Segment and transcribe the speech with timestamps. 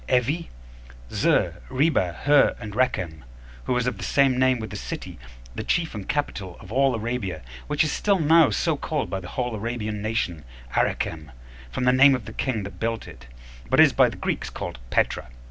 [0.09, 0.47] Evi,
[1.11, 3.21] Zur, Reba, Hur, and Rekem,
[3.65, 5.19] who was of the same name with a city,
[5.53, 9.27] the chief and capital of all Arabia, which is still now so called by the
[9.29, 10.43] whole Arabian nation,
[10.75, 11.29] Arecem,
[11.71, 13.27] from the name of the king that built it;
[13.69, 15.27] but is by the Greeks calledPetra.